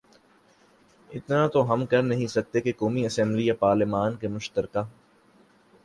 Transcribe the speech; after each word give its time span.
اتنا 1.09 1.47
تو 1.47 1.61
ہم 1.73 1.85
کرنہیں 1.85 2.27
سکتے 2.27 2.61
کہ 2.61 2.71
قومی 2.77 3.05
اسمبلی 3.05 3.45
یا 3.47 3.53
پارلیمان 3.59 4.15
کے 4.15 4.27
مشترکہ 4.27 4.83